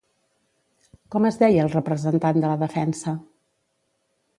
[1.15, 3.19] Com es deia el representant de la defensa?